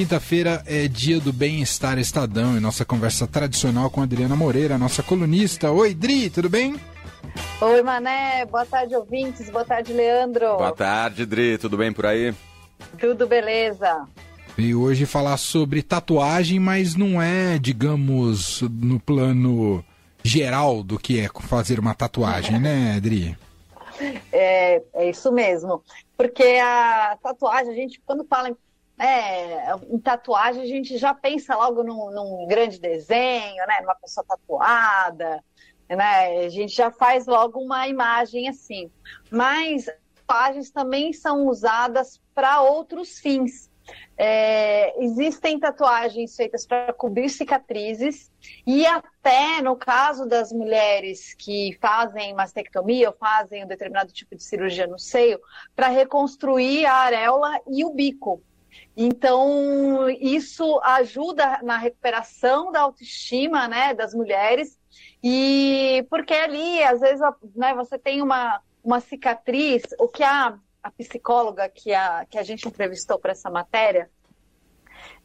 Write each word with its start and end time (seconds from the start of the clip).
Quinta-feira 0.00 0.62
é 0.64 0.88
dia 0.88 1.20
do 1.20 1.30
bem-estar 1.30 1.98
Estadão 1.98 2.56
e 2.56 2.60
nossa 2.60 2.86
conversa 2.86 3.26
tradicional 3.26 3.90
com 3.90 4.00
a 4.00 4.04
Adriana 4.04 4.34
Moreira, 4.34 4.78
nossa 4.78 5.02
colunista. 5.02 5.70
Oi, 5.70 5.92
Dri, 5.92 6.30
tudo 6.30 6.48
bem? 6.48 6.80
Oi, 7.60 7.82
Mané. 7.82 8.46
Boa 8.46 8.64
tarde, 8.64 8.96
ouvintes. 8.96 9.50
Boa 9.50 9.62
tarde, 9.62 9.92
Leandro. 9.92 10.56
Boa 10.56 10.72
tarde, 10.72 11.26
Dri. 11.26 11.58
Tudo 11.58 11.76
bem 11.76 11.92
por 11.92 12.06
aí? 12.06 12.34
Tudo 12.98 13.26
beleza. 13.26 14.08
E 14.56 14.74
hoje 14.74 15.04
falar 15.04 15.36
sobre 15.36 15.82
tatuagem, 15.82 16.58
mas 16.58 16.96
não 16.96 17.20
é, 17.20 17.58
digamos, 17.58 18.62
no 18.62 18.98
plano 18.98 19.84
geral 20.24 20.82
do 20.82 20.98
que 20.98 21.20
é 21.20 21.28
fazer 21.42 21.78
uma 21.78 21.94
tatuagem, 21.94 22.58
né, 22.58 22.94
Adri? 22.96 23.36
É, 24.32 24.82
é 24.94 25.10
isso 25.10 25.30
mesmo. 25.30 25.82
Porque 26.16 26.42
a 26.42 27.18
tatuagem, 27.22 27.70
a 27.70 27.74
gente, 27.74 28.00
quando 28.06 28.24
fala 28.24 28.48
em 28.48 28.56
é, 29.00 29.74
em 29.88 29.98
tatuagem 29.98 30.62
a 30.62 30.66
gente 30.66 30.98
já 30.98 31.14
pensa 31.14 31.56
logo 31.56 31.82
num, 31.82 32.10
num, 32.10 32.46
grande 32.46 32.78
desenho, 32.78 33.66
né? 33.66 33.78
Numa 33.80 33.94
pessoa 33.94 34.24
tatuada, 34.28 35.42
né? 35.88 36.44
A 36.44 36.48
gente 36.50 36.74
já 36.74 36.90
faz 36.90 37.26
logo 37.26 37.58
uma 37.58 37.88
imagem 37.88 38.46
assim. 38.46 38.90
Mas 39.30 39.86
tatuagens 40.26 40.70
também 40.70 41.14
são 41.14 41.46
usadas 41.46 42.20
para 42.34 42.60
outros 42.60 43.18
fins. 43.18 43.70
É, 44.18 45.02
existem 45.02 45.58
tatuagens 45.58 46.36
feitas 46.36 46.66
para 46.66 46.92
cobrir 46.92 47.30
cicatrizes 47.30 48.30
e 48.66 48.86
até 48.86 49.62
no 49.62 49.74
caso 49.74 50.26
das 50.26 50.52
mulheres 50.52 51.34
que 51.34 51.76
fazem 51.80 52.34
mastectomia 52.34 53.08
ou 53.08 53.16
fazem 53.16 53.64
um 53.64 53.66
determinado 53.66 54.12
tipo 54.12 54.36
de 54.36 54.44
cirurgia 54.44 54.86
no 54.86 54.98
seio 54.98 55.40
para 55.74 55.88
reconstruir 55.88 56.84
a 56.84 56.94
areola 56.96 57.58
e 57.66 57.82
o 57.82 57.90
bico. 57.90 58.42
Então, 58.96 60.10
isso 60.10 60.80
ajuda 60.82 61.60
na 61.62 61.76
recuperação 61.76 62.72
da 62.72 62.80
autoestima 62.80 63.68
né, 63.68 63.94
das 63.94 64.12
mulheres, 64.12 64.78
e 65.22 66.04
porque 66.10 66.34
ali, 66.34 66.82
às 66.82 67.00
vezes, 67.00 67.20
né, 67.54 67.74
você 67.74 67.98
tem 67.98 68.20
uma, 68.20 68.60
uma 68.82 69.00
cicatriz, 69.00 69.82
o 69.98 70.08
que 70.08 70.22
a, 70.22 70.58
a 70.82 70.90
psicóloga 70.90 71.68
que 71.68 71.94
a, 71.94 72.26
que 72.26 72.38
a 72.38 72.42
gente 72.42 72.66
entrevistou 72.66 73.18
para 73.18 73.32
essa 73.32 73.50
matéria, 73.50 74.10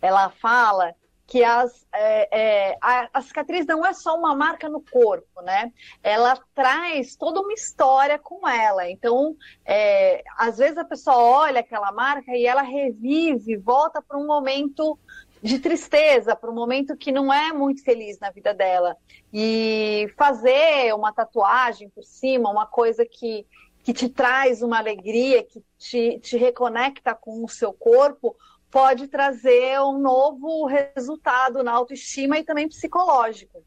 ela 0.02 0.30
fala 0.30 0.94
que 1.28 1.44
as, 1.44 1.86
é, 1.92 2.40
é, 2.40 2.78
a, 2.80 3.10
a, 3.14 3.22
cicatriz 3.22 3.66
não 3.66 3.84
é 3.86 3.94
só 3.94 4.16
uma 4.16 4.36
marca 4.36 4.70
no 4.70 4.80
corpo, 4.80 5.42
né? 5.42 5.74
Ela 6.04 6.38
traz 6.54 7.16
toda 7.16 7.42
uma 7.42 7.54
história 7.54 8.20
com 8.20 8.48
ela. 8.48 8.90
Então, 8.90 9.36
é, 9.66 10.24
às 10.38 10.58
vezes 10.58 10.78
a 10.78 10.86
pessoa 10.86 11.18
olha 11.18 11.62
aquela 11.62 11.92
marca 11.92 12.32
e 12.36 12.46
ela 12.46 12.62
revive, 12.62 13.58
volta 13.58 14.02
para 14.02 14.18
um 14.18 14.28
momento 14.28 15.00
de 15.42 15.60
tristeza, 15.60 16.36
para 16.36 16.50
um 16.50 16.56
momento 16.56 16.96
que 16.96 17.12
não 17.12 17.34
é 17.34 17.52
muito 17.52 17.84
feliz 17.84 18.20
na 18.20 18.30
vida 18.30 18.54
dela. 18.54 18.96
E 19.34 20.08
fazer 20.16 20.94
uma 20.94 21.12
tatuagem 21.12 21.90
por 21.90 22.04
cima, 22.04 22.52
uma 22.52 22.68
coisa 22.68 23.04
que, 23.04 23.48
que 23.84 23.94
te 23.94 24.10
traz 24.10 24.62
uma 24.62 24.78
alegria, 24.78 25.44
que 25.44 25.64
te, 25.78 26.20
te 26.20 26.38
reconecta 26.38 27.16
com 27.16 27.44
o 27.44 27.50
seu 27.50 27.74
corpo, 27.74 28.36
pode 28.76 29.08
trazer 29.08 29.80
um 29.80 29.98
novo 29.98 30.66
resultado 30.66 31.64
na 31.64 31.72
autoestima 31.72 32.38
e 32.38 32.44
também 32.44 32.68
psicológico. 32.68 33.64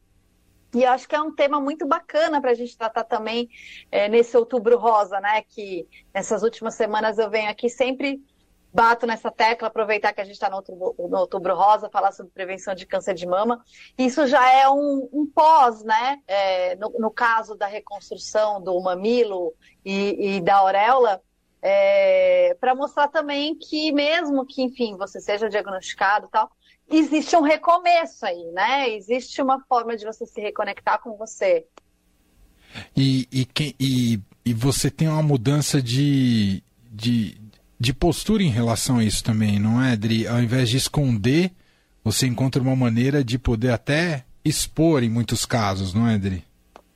E 0.75 0.84
acho 0.84 1.09
que 1.09 1.17
é 1.17 1.23
um 1.23 1.34
tema 1.34 1.59
muito 1.59 1.87
bacana 1.87 2.42
para 2.42 2.50
a 2.50 2.55
gente 2.55 2.77
tratar 2.77 3.05
também 3.05 3.48
é, 3.91 4.06
nesse 4.06 4.37
outubro 4.37 4.77
rosa, 4.77 5.19
né? 5.19 5.41
Que 5.48 5.89
nessas 6.12 6.42
últimas 6.42 6.75
semanas 6.75 7.17
eu 7.17 7.31
venho 7.31 7.48
aqui 7.48 7.70
sempre 7.70 8.23
bato 8.70 9.06
nessa 9.06 9.31
tecla, 9.31 9.69
aproveitar 9.69 10.12
que 10.12 10.20
a 10.20 10.25
gente 10.25 10.34
está 10.34 10.50
no, 10.50 10.56
outubro, 10.56 10.95
no 10.98 11.17
outubro 11.17 11.55
rosa, 11.55 11.89
falar 11.89 12.12
sobre 12.12 12.31
prevenção 12.31 12.75
de 12.75 12.84
câncer 12.84 13.15
de 13.15 13.27
mama. 13.27 13.65
Isso 13.97 14.27
já 14.27 14.47
é 14.53 14.69
um, 14.69 15.09
um 15.11 15.27
pós, 15.27 15.83
né? 15.84 16.20
É, 16.27 16.77
no, 16.77 16.91
no, 16.98 17.11
caso 17.11 17.55
da 17.55 17.67
reconstrução 17.67 18.62
do 18.62 18.78
mamilo 18.83 19.55
e, 19.82 20.37
e 20.37 20.41
da 20.43 20.56
auréola, 20.56 21.22
é, 21.62 22.56
para 22.60 22.74
mostrar 22.74 23.08
também 23.08 23.54
que 23.54 23.91
mesmo 23.92 24.46
que, 24.46 24.62
enfim, 24.62 24.96
você 24.96 25.20
seja 25.20 25.48
diagnosticado 25.48 26.26
e 26.26 26.30
tal, 26.30 26.50
existe 26.91 27.36
um 27.36 27.42
recomeço 27.42 28.24
aí, 28.24 28.44
né? 28.52 28.88
Existe 28.91 29.42
uma 29.42 29.60
forma 29.69 29.96
de 29.96 30.04
você 30.04 30.24
se 30.26 30.41
reconectar 30.41 31.00
com 31.00 31.16
você. 31.16 31.66
E, 32.96 33.28
e, 33.32 33.48
e, 33.80 34.20
e 34.44 34.54
você 34.54 34.91
tem 34.91 35.08
uma 35.08 35.22
mudança 35.22 35.82
de, 35.82 36.62
de, 36.91 37.41
de 37.78 37.92
postura 37.92 38.42
em 38.42 38.50
relação 38.50 38.98
a 38.98 39.04
isso 39.04 39.25
também, 39.25 39.58
não 39.58 39.82
é, 39.82 39.92
Adri? 39.92 40.26
Ao 40.26 40.40
invés 40.40 40.69
de 40.69 40.76
esconder, 40.76 41.52
você 42.04 42.26
encontra 42.26 42.62
uma 42.62 42.76
maneira 42.76 43.25
de 43.25 43.38
poder 43.38 43.70
até 43.70 44.25
expor 44.44 45.02
em 45.02 45.10
muitos 45.10 45.44
casos, 45.44 45.92
não 45.92 46.08
é, 46.08 46.14
Adri? 46.14 46.44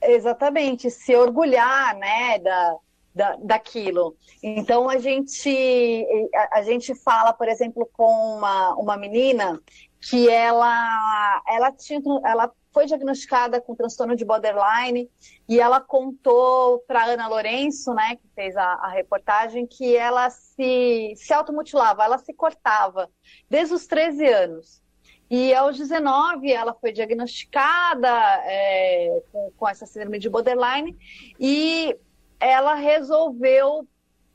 Exatamente, 0.01 0.91
se 0.91 1.15
orgulhar, 1.15 1.97
né, 1.97 2.39
da, 2.39 2.77
da, 3.15 3.37
daquilo. 3.37 4.17
Então 4.43 4.89
a 4.89 4.99
gente 4.99 6.07
a, 6.35 6.59
a, 6.59 6.63
gente 6.63 6.95
fala, 6.95 7.33
por 7.33 7.49
exemplo, 7.49 7.89
com 7.93 8.37
uma, 8.37 8.75
uma 8.75 8.97
menina 8.97 9.61
que 10.01 10.29
ela 10.29 11.43
ela 11.47 11.73
tinha 11.73 12.01
ela 12.25 12.51
foi 12.73 12.87
diagnosticada 12.87 13.61
com 13.61 13.75
transtorno 13.75 14.17
de 14.17 14.25
borderline 14.25 15.11
e 15.49 15.61
ela 15.61 15.81
contou 15.81 16.79
para 16.87 17.05
Ana 17.05 17.29
Lourenço, 17.29 17.93
né, 17.93 18.17
que 18.17 18.27
fez 18.35 18.57
a, 18.57 18.65
a, 18.65 18.89
reportagem, 18.89 19.67
que 19.67 19.95
ela 19.95 20.31
se, 20.31 21.13
se 21.15 21.35
automutilava, 21.35 22.03
ela 22.03 22.17
se 22.17 22.33
cortava 22.33 23.11
desde 23.49 23.75
os 23.75 23.87
13 23.87 24.27
anos. 24.27 24.83
E 25.31 25.55
aos 25.55 25.77
19 25.77 26.51
ela 26.51 26.75
foi 26.75 26.93
diagnosticada 26.93 28.09
é, 28.45 29.23
com, 29.31 29.53
com 29.57 29.69
essa 29.69 29.87
síndrome 29.87 30.19
de 30.19 30.29
borderline 30.29 30.97
e 31.39 31.97
ela 32.43 32.75
resolveu 32.75 33.87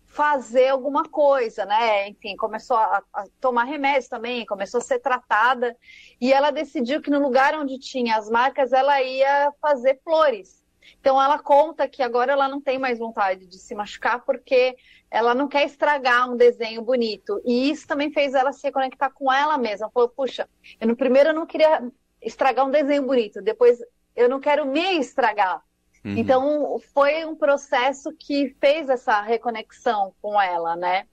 fazer 0.06 0.70
alguma 0.70 1.04
coisa, 1.04 1.66
né? 1.66 2.08
Enfim, 2.08 2.36
começou 2.38 2.78
a, 2.78 3.04
a, 3.14 3.26
tomar 3.42 3.66
remédios 3.66 4.08
também, 4.08 4.46
começou 4.46 4.80
a 4.80 4.84
ser 4.84 5.00
tratada 5.00 5.76
e 6.20 6.32
ela 6.32 6.50
decidiu 6.50 7.02
que 7.02 7.12
no 7.12 7.20
lugar 7.20 7.54
onde 7.56 7.78
tinha 7.78 8.16
as 8.16 8.30
marcas 8.30 8.72
ela 8.72 9.02
ia 9.04 9.52
fazer 9.62 10.00
flores. 10.04 10.66
Então 11.02 11.22
ela 11.22 11.38
conta 11.38 11.88
que 11.88 12.02
agora 12.02 12.32
ela 12.32 12.48
não 12.48 12.62
tem 12.62 12.80
mais 12.80 12.98
vontade 12.98 13.46
de 13.46 13.60
se 13.60 13.76
machucar 13.76 14.24
porque 14.24 14.78
ela 15.12 15.36
não 15.36 15.48
quer 15.48 15.66
estragar 15.66 16.32
um 16.32 16.38
desenho 16.38 16.82
bonito. 16.82 17.42
E 17.46 17.70
isso 17.70 17.86
também 17.86 18.10
fez 18.12 18.34
ela 18.34 18.54
se 18.54 18.66
reconectar 18.66 19.12
com 19.14 19.32
ela 19.32 19.58
mesma. 19.58 19.92
Falou, 19.92 20.08
puxa, 20.08 20.48
eu 20.80 20.88
no 20.88 20.96
primeiro 20.96 21.30
eu 21.30 21.36
não 21.36 21.46
queria 21.46 21.92
estragar 22.22 22.66
um 22.66 22.72
desenho 22.72 23.04
bonito, 23.04 23.42
depois 23.42 23.78
eu 24.16 24.30
não 24.30 24.40
quero 24.40 24.66
me 24.66 24.98
estragar. 24.98 25.62
Uhum. 26.04 26.18
Então, 26.18 26.80
foi 26.94 27.26
um 27.26 27.36
processo 27.36 28.14
que 28.14 28.56
fez 28.60 28.90
essa 28.90 29.22
reconexão 29.22 30.14
com 30.22 30.40
ela, 30.42 30.76
né? 30.76 31.06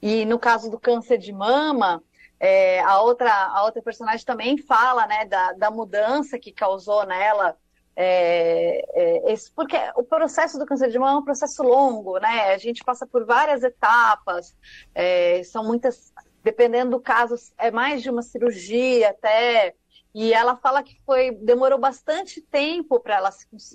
E 0.00 0.24
no 0.24 0.38
caso 0.38 0.70
do 0.70 0.78
câncer 0.78 1.18
de 1.18 1.32
mama, 1.32 2.02
é, 2.38 2.80
a, 2.80 3.00
outra, 3.00 3.32
a 3.32 3.64
outra 3.64 3.80
personagem 3.80 4.26
também 4.26 4.58
fala, 4.58 5.06
né, 5.06 5.24
da, 5.24 5.52
da 5.52 5.70
mudança 5.70 6.38
que 6.38 6.52
causou 6.52 7.06
nela. 7.06 7.56
É, 7.94 8.82
é, 8.94 9.32
esse, 9.32 9.52
porque 9.52 9.76
o 9.96 10.02
processo 10.02 10.58
do 10.58 10.64
câncer 10.64 10.90
de 10.90 10.98
mama 10.98 11.18
é 11.18 11.20
um 11.20 11.24
processo 11.24 11.62
longo, 11.62 12.18
né? 12.18 12.52
A 12.54 12.58
gente 12.58 12.82
passa 12.82 13.06
por 13.06 13.26
várias 13.26 13.62
etapas, 13.62 14.56
é, 14.94 15.42
são 15.44 15.62
muitas, 15.62 16.10
dependendo 16.42 16.92
do 16.92 17.00
caso, 17.00 17.34
é 17.58 17.70
mais 17.70 18.02
de 18.02 18.10
uma 18.10 18.22
cirurgia 18.22 19.10
até 19.10 19.74
e 20.14 20.32
ela 20.32 20.56
fala 20.56 20.82
que 20.82 21.00
foi 21.06 21.30
demorou 21.30 21.78
bastante 21.78 22.40
tempo 22.40 23.00
para 23.00 23.16
ela, 23.16 23.30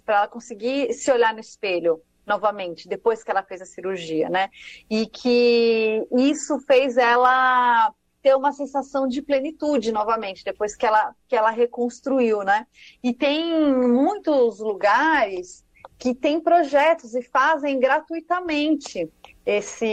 ela 0.07 0.27
conseguir 0.27 0.93
se 0.93 1.11
olhar 1.11 1.33
no 1.33 1.39
espelho 1.39 2.01
novamente, 2.25 2.87
depois 2.87 3.23
que 3.23 3.31
ela 3.31 3.41
fez 3.41 3.61
a 3.61 3.65
cirurgia, 3.65 4.29
né? 4.29 4.49
E 4.89 5.07
que 5.07 6.05
isso 6.11 6.59
fez 6.59 6.97
ela 6.97 7.93
ter 8.21 8.35
uma 8.35 8.51
sensação 8.51 9.07
de 9.07 9.21
plenitude 9.21 9.91
novamente, 9.91 10.43
depois 10.43 10.75
que 10.75 10.85
ela, 10.85 11.15
que 11.27 11.35
ela 11.35 11.49
reconstruiu, 11.49 12.43
né? 12.43 12.67
E 13.01 13.13
tem 13.13 13.71
muitos 13.71 14.59
lugares 14.59 15.65
que 15.97 16.13
têm 16.13 16.39
projetos 16.39 17.15
e 17.15 17.21
fazem 17.21 17.79
gratuitamente 17.79 19.09
esse, 19.45 19.85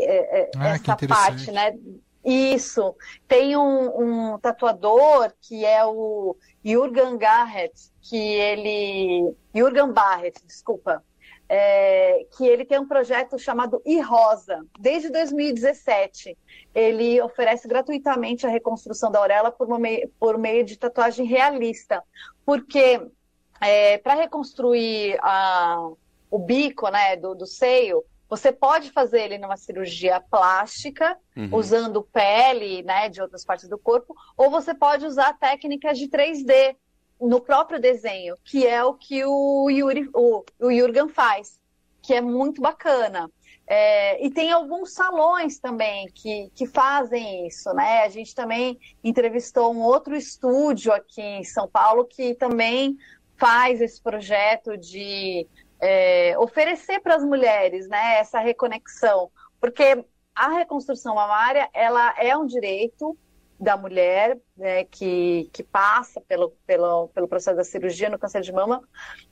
é, 0.00 0.40
é, 0.40 0.50
ah, 0.56 0.68
essa 0.70 0.96
parte, 1.06 1.52
né? 1.52 1.78
Isso. 2.26 2.96
Tem 3.28 3.56
um, 3.56 4.32
um, 4.32 4.38
tatuador 4.40 5.32
que 5.40 5.64
é 5.64 5.86
o 5.86 6.36
Jurgen 6.64 7.16
Garrett, 7.16 7.72
que 8.02 8.16
ele. 8.16 9.32
Jurgen 9.54 9.92
Barrett, 9.92 10.44
desculpa. 10.44 11.04
É, 11.48 12.26
que 12.36 12.44
ele 12.44 12.64
tem 12.64 12.80
um 12.80 12.88
projeto 12.88 13.38
chamado 13.38 13.80
iRosa, 13.86 14.66
desde 14.80 15.08
2017. 15.10 16.36
Ele 16.74 17.22
oferece 17.22 17.68
gratuitamente 17.68 18.44
a 18.44 18.50
reconstrução 18.50 19.12
da 19.12 19.20
auréola 19.20 19.52
por, 19.52 19.68
meio, 19.78 20.10
por 20.18 20.36
meio 20.36 20.64
de 20.64 20.76
tatuagem 20.76 21.24
realista. 21.24 22.02
Porque 22.44 23.00
é, 23.60 23.98
para 23.98 24.14
reconstruir 24.14 25.16
a, 25.22 25.88
o 26.28 26.38
bico 26.40 26.88
né, 26.88 27.14
do, 27.14 27.36
do 27.36 27.46
seio, 27.46 28.02
Você 28.28 28.50
pode 28.50 28.90
fazer 28.90 29.22
ele 29.22 29.38
numa 29.38 29.56
cirurgia 29.56 30.20
plástica, 30.20 31.16
uhum. 31.36 31.50
usando 31.52 32.02
pele 32.02 32.82
né, 32.82 33.08
de 33.08 33.22
outras 33.22 33.44
partes 33.44 33.68
do 33.68 33.78
corpo, 33.78 34.14
ou 34.36 34.50
você 34.50 34.74
pode 34.74 35.06
usar 35.06 35.38
técnicas 35.38 35.98
de 35.98 36.08
3D 36.08 36.76
no 37.20 37.40
próprio 37.40 37.80
desenho, 37.80 38.36
que 38.44 38.66
é 38.66 38.84
o 38.84 38.94
que 38.94 39.24
o, 39.24 39.70
Yuri, 39.70 40.08
o, 40.12 40.44
o 40.60 40.72
Jurgen 40.72 41.08
faz, 41.08 41.60
que 42.02 42.12
é 42.14 42.20
muito 42.20 42.60
bacana. 42.60 43.30
É, 43.68 44.24
e 44.24 44.30
tem 44.30 44.52
alguns 44.52 44.92
salões 44.92 45.58
também 45.58 46.08
que, 46.14 46.50
que 46.54 46.66
fazem 46.66 47.48
isso, 47.48 47.72
né? 47.74 48.04
A 48.04 48.08
gente 48.08 48.32
também 48.32 48.78
entrevistou 49.02 49.74
um 49.74 49.80
outro 49.82 50.14
estúdio 50.14 50.92
aqui 50.92 51.20
em 51.20 51.42
São 51.42 51.66
Paulo 51.66 52.04
que 52.04 52.34
também 52.34 52.96
faz 53.36 53.80
esse 53.80 54.00
projeto 54.00 54.76
de 54.76 55.48
é, 55.80 56.36
oferecer 56.38 57.00
para 57.00 57.16
as 57.16 57.24
mulheres, 57.24 57.88
né, 57.88 58.18
essa 58.18 58.38
reconexão, 58.40 59.30
porque 59.60 60.04
a 60.34 60.48
reconstrução 60.48 61.14
mamária 61.14 61.68
ela 61.72 62.14
é 62.18 62.36
um 62.36 62.46
direito 62.46 63.16
da 63.58 63.76
mulher 63.76 64.38
né, 64.56 64.84
que, 64.84 65.48
que 65.52 65.62
passa 65.62 66.20
pelo, 66.20 66.50
pelo, 66.66 67.08
pelo 67.08 67.26
processo 67.26 67.56
da 67.56 67.64
cirurgia 67.64 68.10
no 68.10 68.18
câncer 68.18 68.42
de 68.42 68.52
mama, 68.52 68.82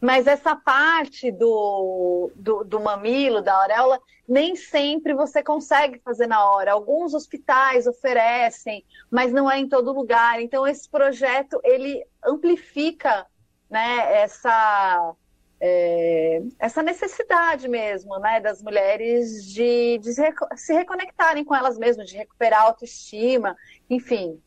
mas 0.00 0.26
essa 0.26 0.56
parte 0.56 1.30
do, 1.30 2.30
do, 2.34 2.64
do 2.64 2.80
mamilo, 2.80 3.42
da 3.42 3.54
auréola, 3.54 4.00
nem 4.26 4.56
sempre 4.56 5.14
você 5.14 5.42
consegue 5.42 6.00
fazer 6.02 6.26
na 6.26 6.48
hora. 6.50 6.72
Alguns 6.72 7.12
hospitais 7.12 7.86
oferecem, 7.86 8.82
mas 9.10 9.30
não 9.30 9.50
é 9.50 9.58
em 9.58 9.68
todo 9.68 9.92
lugar. 9.92 10.40
Então 10.40 10.66
esse 10.66 10.88
projeto 10.88 11.60
ele 11.62 12.02
amplifica 12.24 13.26
né, 13.68 14.22
essa 14.22 15.14
é, 15.60 16.42
essa 16.58 16.82
necessidade 16.82 17.68
mesmo, 17.68 18.18
né, 18.18 18.40
das 18.40 18.62
mulheres 18.62 19.44
de, 19.52 19.98
de 19.98 20.12
se 20.56 20.72
reconectarem 20.72 21.44
com 21.44 21.54
elas 21.54 21.78
mesmas, 21.78 22.08
de 22.08 22.16
recuperar 22.16 22.60
a 22.60 22.64
autoestima, 22.64 23.56
enfim, 23.88 24.40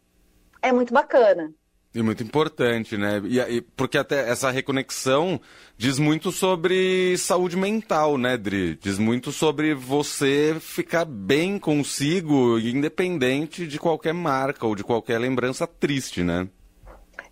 é 0.62 0.71
muito 0.71 0.94
bacana. 0.94 1.51
E 1.95 2.04
muito 2.04 2.21
importante, 2.21 2.95
né? 2.95 3.19
E, 3.25 3.39
e, 3.39 3.62
porque 3.62 3.98
até 3.98 4.30
essa 4.30 4.51
reconexão 4.51 5.42
diz 5.75 5.98
muito 5.98 6.31
sobre 6.31 7.18
saúde 7.18 7.57
mental, 7.57 8.19
né, 8.19 8.38
Dri? 8.38 8.75
Diz 8.75 9.00
muito 9.00 9.31
sobre 9.31 9.74
você 9.74 10.57
ficar 10.59 11.06
bem 11.06 11.57
consigo, 11.57 12.59
independente 12.59 13.65
de 13.65 13.80
qualquer 13.80 14.13
marca 14.13 14.68
ou 14.68 14.75
de 14.75 14.83
qualquer 14.83 15.18
lembrança 15.18 15.65
triste, 15.65 16.24
né? 16.24 16.48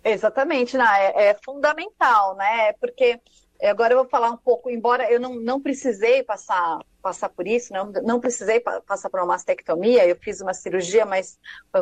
Exatamente, 0.02 0.76
né? 0.76 0.84
é, 1.14 1.28
é 1.28 1.36
fundamental, 1.44 2.34
né? 2.36 2.72
Porque 2.80 3.20
Agora 3.62 3.94
eu 3.94 3.98
vou 3.98 4.08
falar 4.08 4.30
um 4.30 4.36
pouco, 4.36 4.70
embora 4.70 5.10
eu 5.10 5.18
não, 5.20 5.34
não 5.34 5.60
precisei 5.60 6.22
passar 6.22 6.80
passar 7.06 7.28
por 7.28 7.46
isso, 7.46 7.72
não, 7.72 7.92
não 8.02 8.18
precisei 8.18 8.58
passar 8.58 9.08
por 9.08 9.20
uma 9.20 9.26
mastectomia, 9.26 10.04
eu 10.04 10.16
fiz 10.16 10.40
uma 10.40 10.52
cirurgia, 10.52 11.06
mas 11.06 11.38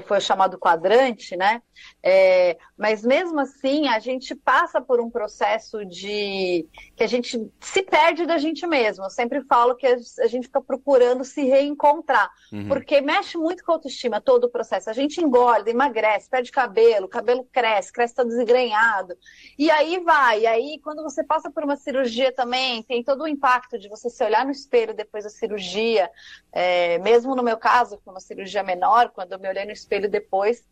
foi 0.06 0.20
chamado 0.20 0.58
quadrante, 0.58 1.34
né? 1.34 1.62
É, 2.02 2.58
mas 2.76 3.02
mesmo 3.02 3.40
assim, 3.40 3.88
a 3.88 3.98
gente 3.98 4.34
passa 4.34 4.82
por 4.82 5.00
um 5.00 5.08
processo 5.08 5.82
de 5.86 6.68
que 6.94 7.02
a 7.02 7.06
gente 7.06 7.50
se 7.58 7.82
perde 7.82 8.26
da 8.26 8.36
gente 8.36 8.66
mesmo. 8.66 9.04
Eu 9.04 9.10
sempre 9.10 9.42
falo 9.44 9.74
que 9.76 9.86
a 9.86 10.26
gente 10.26 10.46
fica 10.46 10.60
procurando 10.60 11.24
se 11.24 11.42
reencontrar, 11.42 12.30
uhum. 12.52 12.68
porque 12.68 13.00
mexe 13.00 13.38
muito 13.38 13.64
com 13.64 13.72
a 13.72 13.76
autoestima 13.76 14.20
todo 14.20 14.44
o 14.44 14.50
processo. 14.50 14.90
A 14.90 14.92
gente 14.92 15.22
engorda, 15.22 15.70
emagrece, 15.70 16.28
perde 16.28 16.52
cabelo, 16.52 17.08
cabelo 17.08 17.48
cresce, 17.50 17.90
cresce 17.90 18.14
todo 18.14 18.28
desgrenhado. 18.28 19.16
E 19.58 19.70
aí 19.70 19.98
vai, 20.04 20.40
e 20.40 20.46
aí 20.46 20.80
quando 20.82 21.02
você 21.02 21.24
passa 21.24 21.50
por 21.50 21.64
uma 21.64 21.76
cirurgia 21.76 22.30
também, 22.30 22.82
tem 22.82 23.02
todo 23.02 23.22
o 23.22 23.28
impacto 23.28 23.78
de 23.78 23.88
você 23.88 24.10
se 24.10 24.22
olhar 24.22 24.44
no 24.44 24.52
espelho 24.52 24.94
depois 24.94 25.13
depois 25.14 25.24
da 25.24 25.30
cirurgia. 25.30 26.10
É, 26.52 26.98
mesmo 26.98 27.36
no 27.36 27.42
meu 27.42 27.56
caso, 27.56 28.00
foi 28.04 28.12
uma 28.12 28.20
cirurgia 28.20 28.62
menor, 28.62 29.10
quando 29.10 29.32
eu 29.32 29.38
me 29.38 29.48
olhei 29.48 29.64
no 29.64 29.70
espelho 29.70 30.10
depois, 30.10 30.64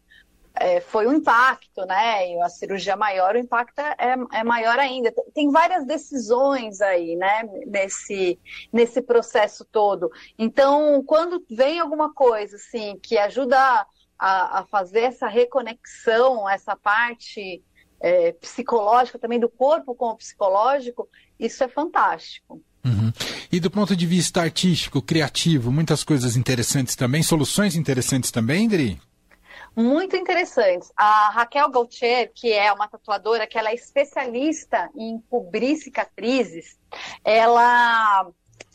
é, 0.55 0.81
foi 0.81 1.07
um 1.07 1.15
impacto, 1.15 1.87
né? 1.87 2.31
E 2.31 2.41
a 2.43 2.49
cirurgia 2.49 2.95
maior, 2.97 3.35
o 3.35 3.39
impacto 3.39 3.79
é, 3.79 4.17
é, 4.33 4.45
maior 4.45 4.79
ainda. 4.79 5.13
Tem 5.33 5.51
várias 5.51 5.87
decisões 5.87 6.81
aí, 6.81 7.17
né? 7.17 7.45
Nesse, 7.67 8.39
nesse 8.73 9.01
processo 9.01 9.65
todo. 9.65 10.11
Então, 10.39 11.03
quando 11.05 11.43
vem 11.49 11.81
alguma 11.81 12.13
coisa, 12.13 12.57
assim, 12.57 12.99
que 13.03 13.17
ajuda 13.17 13.87
a, 14.19 14.59
a 14.59 14.67
fazer 14.67 15.03
essa 15.03 15.27
reconexão, 15.27 16.49
essa 16.49 16.77
parte 16.77 17.63
é, 17.99 18.33
psicológica 18.33 19.19
também 19.19 19.41
do 19.41 19.49
corpo 19.49 19.95
com 19.95 20.11
o 20.11 20.17
psicológico, 20.17 21.09
isso 21.39 21.65
é 21.65 21.69
fantástico. 21.69 22.61
Uhum. 22.85 23.13
E 23.51 23.61
do 23.61 23.71
ponto 23.71 23.95
de 23.95 24.07
vista 24.07 24.41
artístico, 24.41 25.01
criativo, 25.01 25.71
muitas 25.71 26.03
coisas 26.03 26.37
interessantes 26.37 26.97
também, 26.97 27.23
soluções 27.23 27.77
interessantes 27.77 28.31
também, 28.31 28.69
Dri? 28.69 29.01
Muito 29.75 30.17
interessantes. 30.17 30.93
A 30.97 31.31
Raquel 31.31 31.71
Gautier, 31.71 32.31
que 32.35 32.53
é 32.53 32.71
uma 32.73 32.89
tatuadora, 32.89 33.47
que 33.47 33.57
ela 33.57 33.71
é 33.71 33.75
especialista 33.75 34.91
em 34.95 35.19
cobrir 35.31 35.77
cicatrizes, 35.77 36.77
ela 37.25 38.29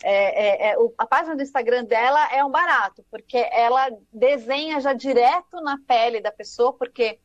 é, 0.04 0.70
é, 0.70 0.72
é, 0.72 0.76
a 0.98 1.06
página 1.06 1.36
do 1.36 1.42
Instagram 1.42 1.84
dela 1.84 2.34
é 2.34 2.44
um 2.44 2.50
barato, 2.50 3.06
porque 3.12 3.38
ela 3.52 3.90
desenha 4.12 4.80
já 4.80 4.94
direto 4.94 5.62
na 5.62 5.78
pele 5.88 6.22
da 6.22 6.32
pessoa, 6.32 6.74
porque 6.74 7.20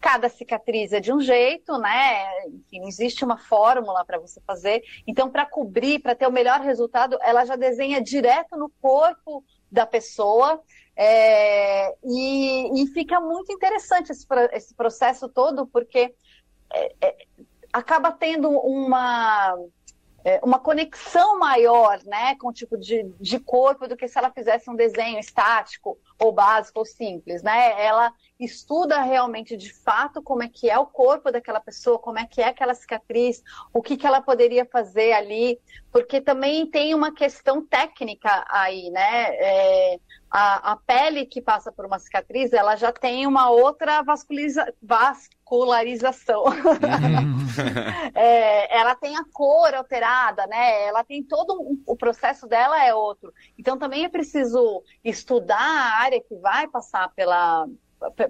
cada 0.00 0.28
cicatriz 0.28 0.92
é 0.92 1.00
de 1.00 1.12
um 1.12 1.20
jeito, 1.20 1.76
né? 1.78 2.46
Enfim, 2.46 2.80
não 2.80 2.88
existe 2.88 3.24
uma 3.24 3.36
fórmula 3.36 4.04
para 4.04 4.18
você 4.18 4.40
fazer. 4.46 4.82
Então, 5.06 5.30
para 5.30 5.44
cobrir, 5.44 6.00
para 6.00 6.14
ter 6.14 6.26
o 6.26 6.32
melhor 6.32 6.60
resultado, 6.60 7.18
ela 7.20 7.44
já 7.44 7.56
desenha 7.56 8.00
direto 8.00 8.56
no 8.56 8.70
corpo 8.80 9.44
da 9.70 9.86
pessoa. 9.86 10.60
É, 10.96 11.94
e, 12.04 12.82
e, 12.82 12.86
fica 12.88 13.20
muito 13.20 13.52
interessante 13.52 14.10
esse, 14.10 14.26
esse 14.52 14.74
processo 14.74 15.28
todo, 15.28 15.66
porque 15.66 16.14
é, 16.72 16.94
é, 17.00 17.16
acaba 17.72 18.10
tendo 18.10 18.50
uma 18.50 19.54
é, 20.24 20.40
uma 20.42 20.58
conexão 20.58 21.38
maior 21.38 22.00
né, 22.04 22.34
com 22.36 22.48
o 22.48 22.52
tipo 22.52 22.76
de, 22.76 23.04
de 23.20 23.38
corpo 23.38 23.86
do 23.86 23.96
que 23.96 24.08
se 24.08 24.18
ela 24.18 24.30
fizesse 24.30 24.68
um 24.68 24.74
desenho 24.74 25.18
estático 25.18 25.98
ou 26.18 26.32
básico 26.32 26.80
ou 26.80 26.84
simples. 26.84 27.42
Né? 27.42 27.84
Ela 27.84 28.12
estuda 28.38 29.00
realmente 29.02 29.56
de 29.56 29.72
fato 29.72 30.22
como 30.22 30.42
é 30.42 30.48
que 30.48 30.68
é 30.68 30.78
o 30.78 30.86
corpo 30.86 31.30
daquela 31.30 31.60
pessoa, 31.60 31.98
como 31.98 32.18
é 32.18 32.26
que 32.26 32.40
é 32.40 32.48
aquela 32.48 32.74
cicatriz, 32.74 33.42
o 33.72 33.82
que, 33.82 33.96
que 33.96 34.06
ela 34.06 34.20
poderia 34.20 34.64
fazer 34.64 35.12
ali, 35.12 35.60
porque 35.92 36.20
também 36.20 36.66
tem 36.66 36.94
uma 36.94 37.14
questão 37.14 37.64
técnica 37.64 38.44
aí, 38.48 38.90
né? 38.90 39.34
É, 39.36 40.00
a, 40.30 40.72
a, 40.72 40.76
pele 40.76 41.24
que 41.24 41.40
passa 41.40 41.72
por 41.72 41.86
uma 41.86 41.98
cicatriz, 41.98 42.52
ela 42.52 42.76
já 42.76 42.92
tem 42.92 43.26
uma 43.26 43.50
outra 43.50 44.02
vasculariza, 44.02 44.72
vascularização. 44.82 46.44
Uhum. 46.44 46.52
é, 48.14 48.78
ela 48.78 48.94
tem 48.94 49.16
a 49.16 49.24
cor 49.32 49.74
alterada, 49.74 50.46
né? 50.46 50.84
Ela 50.86 51.02
tem 51.02 51.22
todo 51.22 51.60
um, 51.60 51.82
o 51.86 51.96
processo 51.96 52.46
dela 52.46 52.84
é 52.84 52.94
outro. 52.94 53.32
Então 53.58 53.78
também 53.78 54.04
é 54.04 54.08
preciso 54.08 54.82
estudar 55.04 55.56
a 55.58 56.02
área 56.02 56.20
que 56.20 56.34
vai 56.36 56.68
passar 56.68 57.08
pela, 57.14 57.66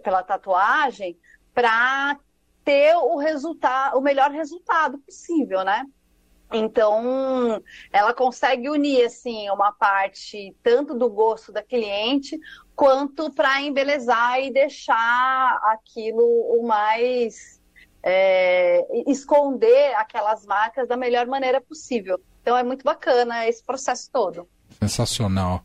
pela 0.02 0.23
tatuagem 0.23 1.19
para 1.52 2.17
ter 2.64 2.95
o 2.97 3.17
resultado, 3.17 3.99
o 3.99 4.00
melhor 4.00 4.31
resultado 4.31 4.99
possível, 4.99 5.64
né? 5.64 5.85
Então, 6.52 7.62
ela 7.93 8.14
consegue 8.14 8.71
unir 8.71 9.05
assim 9.05 9.50
uma 9.50 9.71
parte 9.73 10.57
tanto 10.62 10.95
do 10.95 11.11
gosto 11.11 11.52
da 11.52 11.62
cliente 11.62 12.38
quanto 12.75 13.31
para 13.33 13.61
embelezar 13.61 14.40
e 14.40 14.50
deixar 14.50 15.59
aquilo 15.64 16.23
o 16.23 16.67
mais 16.67 17.61
é, 18.02 18.87
esconder 19.07 19.95
aquelas 19.97 20.47
marcas 20.47 20.88
da 20.88 20.97
melhor 20.97 21.26
maneira 21.26 21.61
possível. 21.61 22.19
Então 22.40 22.57
é 22.57 22.62
muito 22.62 22.83
bacana 22.83 23.47
esse 23.47 23.62
processo 23.62 24.09
todo. 24.11 24.49
Sensacional. 24.81 25.62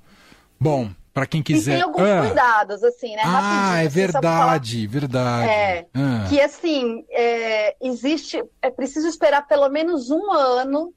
Bom, 0.59 0.89
para 1.13 1.27
quem 1.27 1.43
quiser. 1.43 1.73
E 1.73 1.75
tem 1.75 1.83
alguns 1.83 2.09
ah. 2.09 2.21
cuidados, 2.21 2.83
assim, 2.83 3.15
né? 3.15 3.21
Ah, 3.23 3.83
é 3.83 3.85
assim, 3.85 3.95
verdade, 3.95 4.87
verdade. 4.87 5.49
É, 5.49 5.87
ah. 5.93 6.25
Que 6.27 6.41
assim, 6.41 7.05
é, 7.11 7.75
existe, 7.79 8.43
é 8.61 8.71
preciso 8.71 9.07
esperar 9.07 9.47
pelo 9.47 9.69
menos 9.69 10.09
um 10.09 10.31
ano 10.31 10.93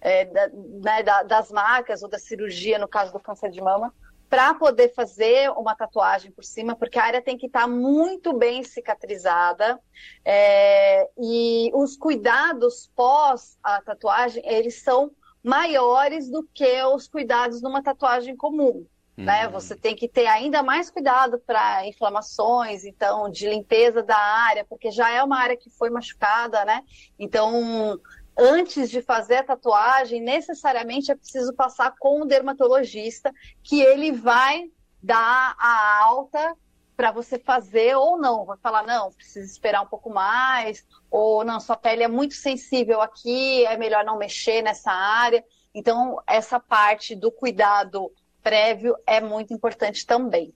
é, 0.00 0.24
da, 0.24 0.48
né, 0.48 1.02
da, 1.02 1.22
das 1.22 1.50
marcas 1.50 2.02
ou 2.02 2.08
da 2.08 2.18
cirurgia, 2.18 2.78
no 2.78 2.88
caso 2.88 3.12
do 3.12 3.20
câncer 3.20 3.50
de 3.50 3.60
mama, 3.60 3.92
para 4.28 4.54
poder 4.54 4.92
fazer 4.94 5.50
uma 5.50 5.74
tatuagem 5.74 6.30
por 6.30 6.44
cima, 6.44 6.74
porque 6.74 6.98
a 6.98 7.04
área 7.04 7.22
tem 7.22 7.36
que 7.36 7.46
estar 7.46 7.62
tá 7.62 7.68
muito 7.68 8.32
bem 8.36 8.62
cicatrizada 8.62 9.78
é, 10.24 11.08
e 11.18 11.70
os 11.74 11.96
cuidados 11.96 12.90
pós 12.94 13.58
a 13.62 13.80
tatuagem 13.80 14.42
eles 14.46 14.82
são 14.82 15.10
maiores 15.42 16.28
do 16.30 16.46
que 16.52 16.82
os 16.84 17.08
cuidados 17.08 17.62
numa 17.62 17.82
tatuagem 17.82 18.36
comum. 18.36 18.86
Né? 19.18 19.46
Uhum. 19.46 19.52
Você 19.52 19.74
tem 19.74 19.96
que 19.96 20.06
ter 20.06 20.28
ainda 20.28 20.62
mais 20.62 20.90
cuidado 20.90 21.40
para 21.40 21.84
inflamações, 21.84 22.84
então, 22.84 23.28
de 23.28 23.48
limpeza 23.48 24.00
da 24.00 24.16
área, 24.16 24.64
porque 24.64 24.92
já 24.92 25.10
é 25.10 25.20
uma 25.24 25.40
área 25.40 25.56
que 25.56 25.68
foi 25.68 25.90
machucada, 25.90 26.64
né? 26.64 26.84
Então, 27.18 28.00
antes 28.38 28.88
de 28.88 29.02
fazer 29.02 29.38
a 29.38 29.42
tatuagem, 29.42 30.22
necessariamente 30.22 31.10
é 31.10 31.16
preciso 31.16 31.52
passar 31.52 31.96
com 31.98 32.22
o 32.22 32.26
dermatologista, 32.26 33.34
que 33.60 33.80
ele 33.80 34.12
vai 34.12 34.70
dar 35.02 35.56
a 35.58 36.04
alta 36.04 36.56
para 36.96 37.10
você 37.10 37.40
fazer 37.40 37.96
ou 37.96 38.16
não. 38.16 38.44
Vai 38.44 38.56
falar, 38.58 38.84
não, 38.84 39.10
precisa 39.12 39.50
esperar 39.50 39.82
um 39.82 39.88
pouco 39.88 40.10
mais, 40.10 40.86
ou 41.10 41.44
não, 41.44 41.58
sua 41.58 41.76
pele 41.76 42.04
é 42.04 42.08
muito 42.08 42.34
sensível 42.34 43.00
aqui, 43.00 43.66
é 43.66 43.76
melhor 43.76 44.04
não 44.04 44.16
mexer 44.16 44.62
nessa 44.62 44.92
área. 44.92 45.44
Então, 45.74 46.22
essa 46.24 46.60
parte 46.60 47.16
do 47.16 47.32
cuidado 47.32 48.12
prévio 48.48 48.96
é 49.06 49.20
muito 49.20 49.52
importante 49.52 50.06
também. 50.06 50.54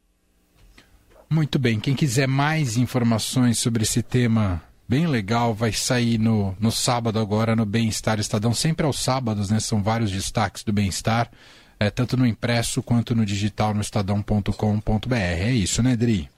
Muito 1.28 1.58
bem. 1.58 1.78
Quem 1.78 1.94
quiser 1.94 2.26
mais 2.26 2.78
informações 2.78 3.58
sobre 3.58 3.82
esse 3.82 4.02
tema 4.02 4.62
bem 4.88 5.06
legal, 5.06 5.52
vai 5.52 5.72
sair 5.72 6.18
no, 6.18 6.56
no 6.58 6.72
sábado 6.72 7.18
agora 7.18 7.54
no 7.54 7.66
Bem-Estar 7.66 8.18
Estadão, 8.18 8.54
sempre 8.54 8.86
aos 8.86 8.98
sábados, 8.98 9.50
né? 9.50 9.60
São 9.60 9.82
vários 9.82 10.10
destaques 10.10 10.64
do 10.64 10.72
bem-estar, 10.72 11.30
é, 11.78 11.90
tanto 11.90 12.16
no 12.16 12.26
impresso 12.26 12.82
quanto 12.82 13.14
no 13.14 13.26
digital 13.26 13.74
no 13.74 13.82
estadão.com.br. 13.82 15.14
É 15.14 15.50
isso, 15.50 15.82
né, 15.82 15.94
Dri? 15.94 16.30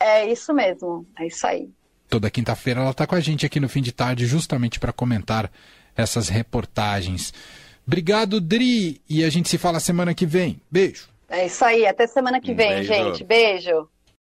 É 0.00 0.30
isso 0.30 0.52
mesmo, 0.54 1.06
é 1.18 1.26
isso 1.26 1.46
aí. 1.46 1.68
Toda 2.08 2.30
quinta-feira 2.30 2.80
ela 2.80 2.90
está 2.90 3.06
com 3.06 3.14
a 3.14 3.20
gente 3.20 3.44
aqui 3.44 3.60
no 3.60 3.68
fim 3.68 3.82
de 3.82 3.92
tarde, 3.92 4.26
justamente 4.26 4.80
para 4.80 4.92
comentar 4.92 5.50
essas 5.94 6.28
reportagens. 6.28 7.32
Obrigado, 7.86 8.40
Dri, 8.40 9.00
e 9.08 9.24
a 9.24 9.30
gente 9.30 9.48
se 9.48 9.58
fala 9.58 9.80
semana 9.80 10.14
que 10.14 10.26
vem. 10.26 10.60
Beijo. 10.70 11.08
É 11.28 11.46
isso 11.46 11.64
aí, 11.64 11.86
até 11.86 12.06
semana 12.06 12.40
que 12.40 12.52
vem, 12.52 12.68
Beijo. 12.68 12.92
gente. 12.92 13.24
Beijo. 13.24 13.88